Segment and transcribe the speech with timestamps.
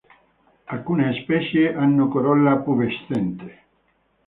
[0.65, 3.63] Alcune specie hanno corolla pubescente.